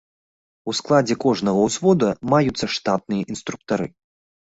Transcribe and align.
У 0.73 0.73
складзе 0.79 1.17
кожнага 1.25 1.67
ўзвода 1.69 2.09
маюцца 2.35 2.73
штатныя 2.79 3.23
інструктары. 3.37 3.93